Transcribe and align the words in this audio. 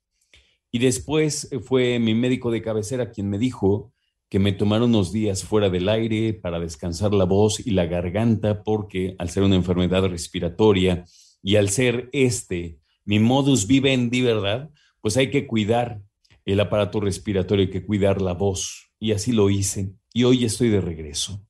y 0.72 0.80
después 0.80 1.50
fue 1.64 2.00
mi 2.00 2.14
médico 2.14 2.52
de 2.52 2.62
cabecera 2.62 3.12
quien 3.12 3.30
me 3.30 3.38
dijo 3.38 3.94
que 4.30 4.40
me 4.40 4.52
tomaron 4.52 4.90
unos 4.90 5.14
días 5.14 5.44
fuera 5.44 5.70
del 5.70 5.88
aire 5.88 6.34
para 6.34 6.60
descansar 6.60 7.14
la 7.14 7.26
voz 7.26 7.66
y 7.66 7.72
la 7.72 7.86
garganta, 7.86 8.64
porque 8.64 9.16
al 9.20 9.30
ser 9.30 9.44
una 9.44 9.56
enfermedad 9.56 10.04
respiratoria 10.06 11.06
y 11.42 11.56
al 11.56 11.70
ser 11.70 12.10
este 12.12 12.80
mi 13.06 13.20
modus 13.20 13.68
vivendi, 13.68 14.22
¿verdad? 14.22 14.72
Pues 15.00 15.16
hay 15.16 15.30
que 15.30 15.46
cuidar 15.46 16.02
el 16.44 16.60
aparato 16.60 17.00
respiratorio, 17.00 17.66
hay 17.66 17.72
que 17.72 17.86
cuidar 17.86 18.22
la 18.22 18.34
voz. 18.34 18.92
Y 19.00 19.12
así 19.12 19.32
lo 19.32 19.50
hice. 19.50 19.94
Y 20.14 20.24
hoy 20.24 20.44
estoy 20.44 20.70
de 20.70 20.82
regreso. 20.82 21.45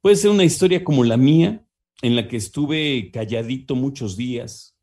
Puede 0.00 0.16
ser 0.16 0.30
una 0.30 0.44
historia 0.44 0.82
como 0.82 1.04
la 1.04 1.18
mía, 1.18 1.62
en 2.00 2.16
la 2.16 2.26
que 2.26 2.36
estuve 2.36 3.10
calladito 3.10 3.74
muchos 3.74 4.16
días. 4.16 4.74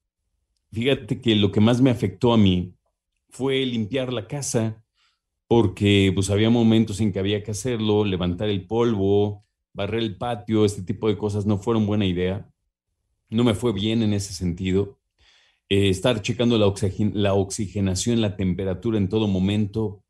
Fíjate 0.72 1.20
que 1.20 1.36
lo 1.36 1.52
que 1.52 1.60
más 1.60 1.82
me 1.82 1.90
afectó 1.90 2.34
a 2.34 2.38
mí 2.38 2.76
fue 3.30 3.66
limpiar 3.66 4.14
la 4.14 4.28
casa, 4.28 4.84
porque 5.48 6.12
pues 6.14 6.30
había 6.30 6.52
momentos 6.52 7.00
en 7.00 7.12
que 7.12 7.20
había 7.20 7.44
que 7.44 7.52
hacerlo, 7.52 8.06
levantar 8.06 8.50
el 8.50 8.68
polvo, 8.68 9.44
barrer 9.74 10.04
el 10.04 10.18
patio, 10.18 10.66
este 10.66 10.84
tipo 10.84 11.08
de 11.08 11.18
cosas 11.18 11.48
no 11.48 11.58
fueron 11.58 11.88
buena 11.88 12.06
idea. 12.06 12.48
No 13.30 13.44
me 13.44 13.56
fue 13.56 13.74
bien 13.74 14.04
en 14.04 14.14
ese 14.14 14.34
sentido. 14.34 15.00
Eh, 15.70 15.90
estar 15.90 16.22
checando 16.22 16.60
la, 16.60 16.72
la, 17.14 17.34
oxigenación, 17.34 18.22
la 18.22 18.36
temperatura 18.36 18.98
en 18.98 19.10
todo 19.10 19.28
momento, 19.28 20.04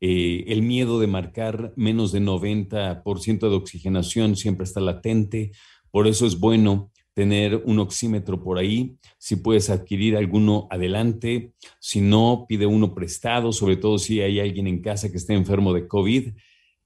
eh, 0.00 0.44
el 0.48 0.62
miedo 0.62 1.00
de 1.00 1.06
marcar 1.06 1.72
menos 1.76 2.12
de 2.12 2.20
90% 2.20 3.48
de 3.50 3.56
oxigenación 3.56 4.36
siempre 4.36 4.64
está 4.64 4.80
latente. 4.80 5.52
Por 5.90 6.06
eso 6.06 6.26
es 6.26 6.38
bueno 6.38 6.90
tener 7.14 7.56
un 7.64 7.80
oxímetro 7.80 8.40
por 8.40 8.58
ahí. 8.58 8.96
Si 9.18 9.36
puedes 9.36 9.70
adquirir 9.70 10.16
alguno, 10.16 10.68
adelante. 10.70 11.52
Si 11.80 12.00
no, 12.00 12.46
pide 12.48 12.66
uno 12.66 12.94
prestado, 12.94 13.52
sobre 13.52 13.76
todo 13.76 13.98
si 13.98 14.20
hay 14.20 14.38
alguien 14.38 14.68
en 14.68 14.80
casa 14.80 15.10
que 15.10 15.16
esté 15.16 15.34
enfermo 15.34 15.72
de 15.72 15.88
COVID. 15.88 16.28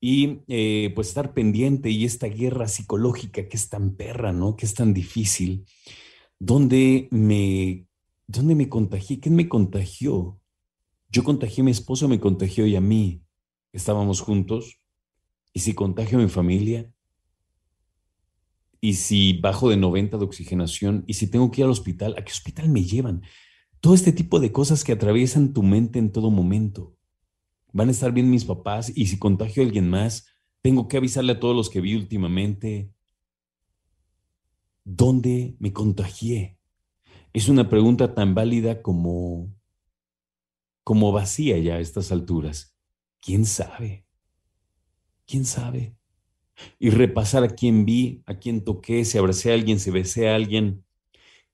Y 0.01 0.39
eh, 0.49 0.91
pues 0.95 1.09
estar 1.09 1.35
pendiente 1.35 1.91
y 1.91 2.07
esta 2.07 2.27
guerra 2.29 2.67
psicológica 2.67 3.47
que 3.47 3.57
es 3.57 3.69
tan 3.69 3.95
perra, 3.95 4.33
¿no? 4.33 4.57
Que 4.57 4.65
es 4.65 4.75
tan 4.75 4.95
difícil. 4.95 5.67
¿Dónde 6.41 7.09
me, 7.11 7.87
dónde 8.27 8.55
me 8.55 8.69
contagié? 8.69 9.21
¿Quién 9.21 9.37
me 9.37 9.49
contagió? 9.49 10.41
Yo 11.13 11.23
contagié 11.23 11.63
a 11.63 11.65
mi 11.65 11.71
esposo, 11.71 12.09
me 12.09 12.19
contagió 12.19 12.67
y 12.67 12.75
a 12.75 12.81
mí. 12.81 13.23
Estábamos 13.73 14.21
juntos. 14.21 14.81
¿Y 15.53 15.61
si 15.61 15.75
contagio 15.75 16.19
a 16.19 16.23
mi 16.23 16.29
familia? 16.29 16.93
y 18.85 18.95
si 18.95 19.35
bajo 19.35 19.71
de 19.71 19.77
90 19.77 20.19
de 20.19 20.25
oxigenación, 20.25 21.05
y 21.07 21.15
si 21.15 21.29
tengo 21.29 21.51
que 21.51 21.61
ir 21.61 21.65
al 21.65 21.71
hospital, 21.71 22.17
¿a 22.19 22.25
qué 22.25 22.33
hospital 22.33 22.69
me 22.69 22.83
llevan? 22.83 23.23
Todo 23.81 23.95
este 23.95 24.13
tipo 24.13 24.41
de 24.41 24.51
cosas 24.51 24.83
que 24.83 24.91
atraviesan 24.91 25.53
tu 25.53 25.63
mente 25.63 26.01
en 26.01 26.11
todo 26.11 26.33
momento. 26.33 26.97
Van 27.73 27.89
a 27.89 27.93
estar 27.93 28.13
bien 28.13 28.29
mis 28.29 28.45
papás 28.45 28.93
y 28.95 29.07
si 29.07 29.21
contagio 29.21 29.63
a 29.63 29.67
alguien 29.67 29.89
más, 29.89 30.27
tengo 30.63 30.89
que 30.89 30.97
avisarle 30.97 31.33
a 31.33 31.41
todos 31.41 31.55
los 31.55 31.71
que 31.71 31.81
vi 31.81 31.95
últimamente. 31.95 32.93
¿Dónde 34.85 35.55
me 35.61 35.73
contagié? 35.73 36.59
Es 37.33 37.49
una 37.49 37.69
pregunta 37.69 38.15
tan 38.15 38.35
válida 38.35 38.83
como 38.83 39.49
como 40.85 41.13
vacía 41.13 41.59
ya 41.59 41.75
a 41.75 41.81
estas 41.81 42.13
alturas. 42.13 42.77
¿Quién 43.21 43.47
sabe? 43.47 44.07
¿Quién 45.27 45.45
sabe? 45.45 45.97
y 46.79 46.91
repasar 46.91 47.45
a 47.45 47.49
quién 47.49 47.85
vi, 47.85 48.23
a 48.27 48.39
quién 48.39 48.65
toqué, 48.65 49.05
si 49.05 49.19
abracé 49.19 49.51
a 49.51 49.55
alguien, 49.55 49.81
si 49.81 49.91
besé 49.91 50.29
a 50.29 50.35
alguien, 50.35 50.85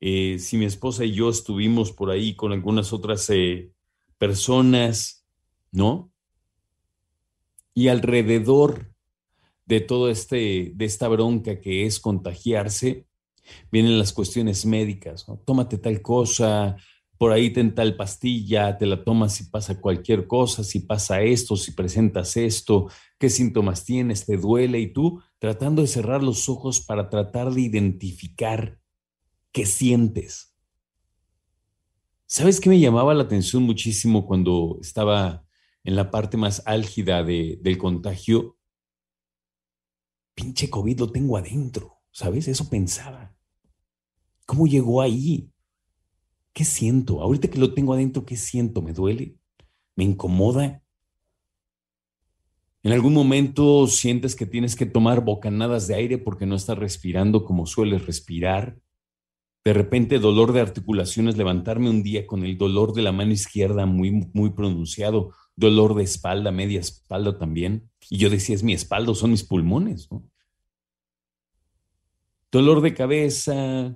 eh, 0.00 0.38
si 0.38 0.56
mi 0.56 0.64
esposa 0.64 1.04
y 1.04 1.12
yo 1.12 1.28
estuvimos 1.28 1.92
por 1.92 2.10
ahí 2.10 2.34
con 2.34 2.52
algunas 2.52 2.92
otras 2.92 3.28
eh, 3.30 3.72
personas, 4.16 5.26
¿no? 5.72 6.12
Y 7.74 7.88
alrededor 7.88 8.92
de 9.66 9.80
todo 9.80 10.08
este, 10.08 10.72
de 10.74 10.84
esta 10.84 11.08
bronca 11.08 11.60
que 11.60 11.84
es 11.86 12.00
contagiarse, 12.00 13.06
vienen 13.70 13.98
las 13.98 14.12
cuestiones 14.12 14.66
médicas. 14.66 15.26
Tómate 15.44 15.78
tal 15.78 16.02
cosa, 16.02 16.76
por 17.18 17.32
ahí 17.32 17.52
ten 17.52 17.74
tal 17.74 17.96
pastilla, 17.96 18.78
te 18.78 18.86
la 18.86 19.02
tomas 19.02 19.34
si 19.34 19.44
pasa 19.44 19.80
cualquier 19.80 20.28
cosa, 20.28 20.62
si 20.62 20.80
pasa 20.80 21.20
esto, 21.20 21.56
si 21.56 21.72
presentas 21.72 22.36
esto, 22.36 22.88
qué 23.18 23.28
síntomas 23.28 23.84
tienes, 23.84 24.24
te 24.24 24.36
duele 24.36 24.78
y 24.78 24.92
tú 24.92 25.20
tratando 25.40 25.82
de 25.82 25.88
cerrar 25.88 26.22
los 26.22 26.48
ojos 26.48 26.80
para 26.80 27.10
tratar 27.10 27.52
de 27.52 27.62
identificar 27.62 28.78
qué 29.50 29.66
sientes. 29.66 30.54
¿Sabes 32.26 32.60
qué 32.60 32.68
me 32.68 32.78
llamaba 32.78 33.14
la 33.14 33.24
atención 33.24 33.64
muchísimo 33.64 34.24
cuando 34.24 34.78
estaba 34.80 35.44
en 35.82 35.96
la 35.96 36.12
parte 36.12 36.36
más 36.36 36.62
álgida 36.66 37.24
del 37.24 37.78
contagio? 37.78 38.56
Pinche 40.34 40.70
COVID 40.70 41.00
lo 41.00 41.10
tengo 41.10 41.36
adentro, 41.36 41.98
¿sabes? 42.12 42.46
Eso 42.46 42.68
pensaba. 42.70 43.34
¿Cómo 44.46 44.68
llegó 44.68 45.02
ahí? 45.02 45.50
¿Qué 46.58 46.64
siento? 46.64 47.22
Ahorita 47.22 47.46
que 47.46 47.60
lo 47.60 47.72
tengo 47.72 47.94
adentro, 47.94 48.26
¿qué 48.26 48.34
siento? 48.34 48.82
¿Me 48.82 48.92
duele? 48.92 49.36
¿Me 49.94 50.02
incomoda? 50.02 50.82
En 52.82 52.90
algún 52.90 53.14
momento 53.14 53.86
sientes 53.86 54.34
que 54.34 54.44
tienes 54.44 54.74
que 54.74 54.84
tomar 54.84 55.24
bocanadas 55.24 55.86
de 55.86 55.94
aire 55.94 56.18
porque 56.18 56.46
no 56.46 56.56
estás 56.56 56.76
respirando 56.76 57.44
como 57.44 57.64
sueles 57.64 58.06
respirar. 58.06 58.76
De 59.64 59.72
repente 59.72 60.18
dolor 60.18 60.52
de 60.52 60.60
articulaciones, 60.60 61.36
levantarme 61.36 61.90
un 61.90 62.02
día 62.02 62.26
con 62.26 62.44
el 62.44 62.58
dolor 62.58 62.92
de 62.92 63.02
la 63.02 63.12
mano 63.12 63.30
izquierda 63.30 63.86
muy, 63.86 64.28
muy 64.32 64.50
pronunciado, 64.50 65.32
dolor 65.54 65.94
de 65.94 66.02
espalda, 66.02 66.50
media 66.50 66.80
espalda 66.80 67.38
también. 67.38 67.88
Y 68.10 68.16
yo 68.18 68.30
decía, 68.30 68.56
es 68.56 68.64
mi 68.64 68.72
espalda, 68.72 69.14
son 69.14 69.30
mis 69.30 69.44
pulmones, 69.44 70.10
¿no? 70.10 70.24
Dolor 72.50 72.80
de 72.80 72.94
cabeza, 72.94 73.94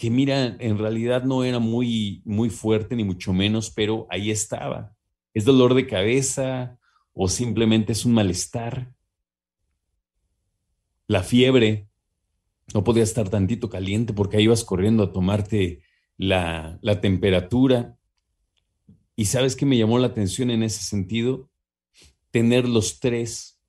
que 0.00 0.08
mira, 0.08 0.56
en 0.60 0.78
realidad 0.78 1.24
no 1.24 1.44
era 1.44 1.58
muy, 1.58 2.22
muy 2.24 2.48
fuerte, 2.48 2.96
ni 2.96 3.04
mucho 3.04 3.34
menos, 3.34 3.70
pero 3.70 4.06
ahí 4.08 4.30
estaba. 4.30 4.96
¿Es 5.34 5.44
dolor 5.44 5.74
de 5.74 5.86
cabeza 5.86 6.78
o 7.12 7.28
simplemente 7.28 7.92
es 7.92 8.06
un 8.06 8.14
malestar? 8.14 8.94
La 11.06 11.22
fiebre, 11.22 11.90
no 12.72 12.82
podía 12.82 13.02
estar 13.02 13.28
tantito 13.28 13.68
caliente 13.68 14.14
porque 14.14 14.38
ahí 14.38 14.44
ibas 14.44 14.64
corriendo 14.64 15.02
a 15.02 15.12
tomarte 15.12 15.82
la, 16.16 16.78
la 16.80 17.02
temperatura. 17.02 17.98
¿Y 19.16 19.26
sabes 19.26 19.54
qué 19.54 19.66
me 19.66 19.76
llamó 19.76 19.98
la 19.98 20.06
atención 20.06 20.50
en 20.50 20.62
ese 20.62 20.82
sentido? 20.82 21.50
Tener 22.30 22.66
los 22.66 23.00
tres 23.00 23.60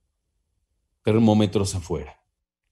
termómetros 1.04 1.76
afuera. 1.76 2.24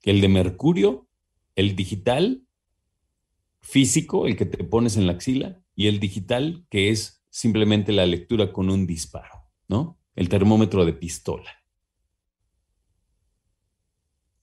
El 0.04 0.22
de 0.22 0.30
mercurio, 0.30 1.10
el 1.56 1.76
digital 1.76 2.46
físico, 3.62 4.28
el 4.28 4.36
que 4.36 4.46
te 4.46 4.64
pones 4.64 4.98
en 4.98 5.08
la 5.08 5.14
axila, 5.14 5.62
y 5.76 5.88
el 5.88 6.00
digital, 6.00 6.66
que 6.70 6.90
es 6.90 7.24
simplemente 7.30 7.92
la 7.92 8.06
lectura 8.06 8.52
con 8.52 8.70
un 8.70 8.86
disparo, 8.86 9.50
¿no? 9.68 10.00
El 10.16 10.30
termómetro 10.30 10.86
de 10.86 10.94
pistola. 10.94 11.52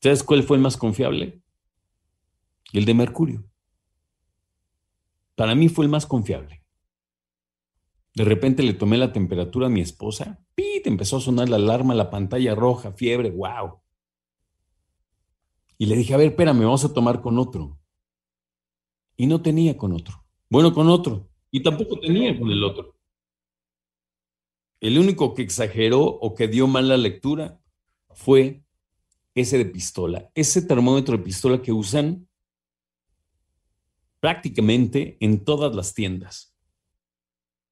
¿Sabes 0.01 0.23
cuál 0.23 0.43
fue 0.43 0.57
el 0.57 0.63
más 0.63 0.77
confiable? 0.77 1.43
El 2.73 2.85
de 2.85 2.95
Mercurio. 2.95 3.45
Para 5.35 5.55
mí 5.55 5.69
fue 5.69 5.85
el 5.85 5.91
más 5.91 6.07
confiable. 6.07 6.65
De 8.15 8.25
repente 8.25 8.63
le 8.63 8.73
tomé 8.73 8.97
la 8.97 9.13
temperatura 9.13 9.67
a 9.67 9.71
mi 9.71 9.83
esposa. 9.83 10.43
¡Pit! 10.55 10.87
Empezó 10.87 11.19
a 11.19 11.21
sonar 11.21 11.51
la 11.51 11.57
alarma, 11.57 11.95
la 11.95 12.09
pantalla 12.09 12.55
roja, 12.55 12.93
fiebre, 12.93 13.31
wow. 13.31 13.81
Y 15.77 15.87
le 15.87 15.97
dije, 15.97 16.15
a 16.15 16.17
ver, 16.17 16.29
espérame, 16.29 16.61
vamos 16.61 16.85
a 16.87 16.95
tomar 16.95 17.21
con 17.21 17.39
otro. 17.39 17.79
Y 19.17 19.27
no 19.27 19.41
tenía 19.43 19.77
con 19.77 19.93
otro. 19.93 20.25
Bueno, 20.49 20.73
con 20.73 20.89
otro. 20.89 21.29
Y 21.51 21.63
tampoco 21.63 21.99
tenía 21.99 22.39
con 22.39 22.51
el 22.51 22.63
otro. 22.63 22.95
El 24.81 24.99
único 24.99 25.35
que 25.35 25.43
exageró 25.43 26.03
o 26.03 26.35
que 26.35 26.49
dio 26.49 26.67
mala 26.67 26.97
lectura 26.97 27.61
fue 28.11 28.63
ese 29.35 29.59
de 29.59 29.67
pistola, 29.67 30.31
ese 30.35 30.63
termómetro 30.63 31.17
de 31.17 31.23
pistola 31.23 31.61
que 31.61 31.73
usan 31.73 32.27
prácticamente 34.21 35.17
en 35.21 35.45
todas 35.45 35.75
las 35.75 35.95
tiendas. 35.95 36.57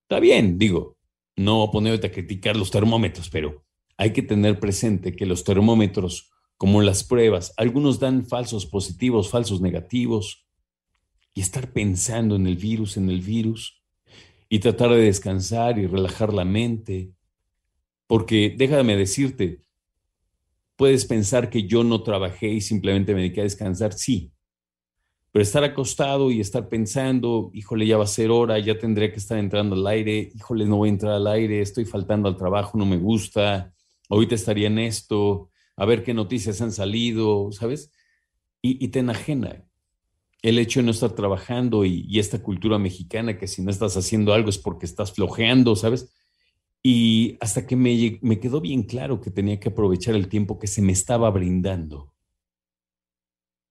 Está 0.02 0.20
bien, 0.20 0.58
digo, 0.58 0.98
no 1.36 1.70
ponerte 1.70 2.08
a 2.08 2.12
criticar 2.12 2.56
los 2.56 2.70
termómetros, 2.70 3.30
pero 3.30 3.64
hay 3.96 4.12
que 4.12 4.22
tener 4.22 4.60
presente 4.60 5.16
que 5.16 5.26
los 5.26 5.44
termómetros, 5.44 6.30
como 6.56 6.82
las 6.82 7.04
pruebas, 7.04 7.54
algunos 7.56 7.98
dan 7.98 8.26
falsos 8.26 8.66
positivos, 8.66 9.30
falsos 9.30 9.60
negativos, 9.60 10.43
y 11.34 11.40
estar 11.40 11.72
pensando 11.72 12.36
en 12.36 12.46
el 12.46 12.56
virus, 12.56 12.96
en 12.96 13.10
el 13.10 13.20
virus, 13.20 13.82
y 14.48 14.60
tratar 14.60 14.90
de 14.90 15.02
descansar 15.02 15.78
y 15.78 15.86
relajar 15.86 16.32
la 16.32 16.44
mente, 16.44 17.12
porque 18.06 18.54
déjame 18.56 18.96
decirte, 18.96 19.64
puedes 20.76 21.04
pensar 21.04 21.50
que 21.50 21.66
yo 21.66 21.84
no 21.84 22.02
trabajé 22.02 22.48
y 22.48 22.60
simplemente 22.60 23.14
me 23.14 23.22
dediqué 23.22 23.40
a 23.40 23.44
descansar, 23.44 23.92
sí, 23.92 24.32
pero 25.34 25.42
estar 25.42 25.64
acostado 25.64 26.30
y 26.30 26.38
estar 26.38 26.68
pensando, 26.68 27.50
híjole, 27.52 27.88
ya 27.88 27.96
va 27.96 28.04
a 28.04 28.06
ser 28.06 28.30
hora, 28.30 28.56
ya 28.60 28.78
tendría 28.78 29.10
que 29.10 29.18
estar 29.18 29.36
entrando 29.36 29.74
al 29.74 29.84
aire, 29.88 30.30
híjole, 30.32 30.64
no 30.64 30.76
voy 30.76 30.88
a 30.88 30.92
entrar 30.92 31.14
al 31.14 31.26
aire, 31.26 31.60
estoy 31.60 31.84
faltando 31.84 32.28
al 32.28 32.36
trabajo, 32.36 32.78
no 32.78 32.86
me 32.86 32.98
gusta, 32.98 33.74
ahorita 34.08 34.36
estaría 34.36 34.68
en 34.68 34.78
esto, 34.78 35.50
a 35.76 35.86
ver 35.86 36.04
qué 36.04 36.14
noticias 36.14 36.60
han 36.60 36.70
salido, 36.70 37.50
¿sabes? 37.50 37.90
Y, 38.62 38.86
te 38.88 39.00
enajena 39.00 39.64
el 40.44 40.58
hecho 40.58 40.80
de 40.80 40.84
no 40.84 40.90
estar 40.90 41.12
trabajando 41.12 41.86
y, 41.86 42.18
esta 42.18 42.42
cultura 42.42 42.78
mexicana 42.78 43.38
que 43.38 43.46
si 43.46 43.62
no 43.62 43.70
estás 43.70 43.96
haciendo 43.96 44.34
algo 44.34 44.50
es 44.50 44.58
porque 44.58 44.84
estás 44.84 45.10
flojeando, 45.10 45.74
¿sabes? 45.74 46.14
Y 46.82 47.38
hasta 47.40 47.66
que 47.66 47.76
me, 47.76 48.38
quedó 48.38 48.60
bien 48.60 48.82
claro 48.82 49.22
que 49.22 49.30
tenía 49.30 49.58
que 49.58 49.70
aprovechar 49.70 50.14
el 50.14 50.28
tiempo 50.28 50.58
que 50.58 50.66
se 50.66 50.82
me 50.82 50.92
estaba 50.92 51.30
brindando 51.30 52.12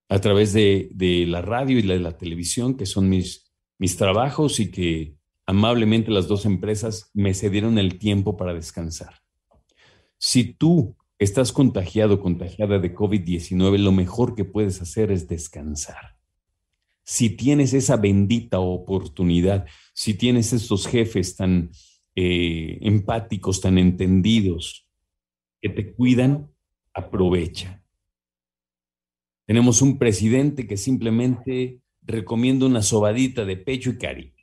a 0.10 0.20
través 0.20 0.52
de, 0.52 0.90
la 1.28 1.44
radio 1.44 1.78
y 1.78 1.84
de 1.84 2.00
la 2.00 2.18
televisión, 2.18 2.76
que 2.76 2.88
son 2.88 3.08
mis, 3.08 3.54
mis 3.78 3.96
trabajos 3.96 4.60
y 4.60 4.72
que 4.72 5.16
amablemente 5.46 6.10
las 6.10 6.28
dos 6.28 6.44
empresas 6.44 7.12
me 7.14 7.36
cedieron 7.36 7.78
el 7.78 8.00
tiempo 8.00 8.36
para 8.36 8.56
descansar. 8.56 9.22
Si 10.18 10.56
tú 10.56 10.98
estás 11.20 11.52
contagiado, 11.52 12.20
contagiada 12.20 12.80
de 12.80 12.96
COVID-19, 12.96 13.78
lo 13.78 13.92
mejor 13.92 14.34
que 14.34 14.44
puedes 14.44 14.82
hacer 14.82 15.12
es 15.12 15.28
descansar. 15.28 16.13
Si 17.04 17.32
tienes 17.32 17.74
esa 17.74 17.98
bendita 17.98 18.60
oportunidad, 18.60 19.66
si 19.94 20.14
tienes 20.14 20.54
esos 20.54 20.88
jefes 20.88 21.36
tan 21.36 21.70
eh, 22.16 22.78
empáticos, 22.82 23.60
tan 23.60 23.78
entendidos, 23.78 24.88
que 25.62 25.70
te 25.70 25.94
cuidan, 25.94 26.50
aprovecha. 26.94 27.84
Tenemos 29.46 29.82
un 29.82 29.98
presidente 29.98 30.66
que 30.68 30.78
simplemente 30.78 31.82
recomienda 32.02 32.66
una 32.66 32.82
sobadita 32.82 33.44
de 33.44 33.58
pecho 33.58 33.90
y 33.90 33.98
cari. 33.98 34.34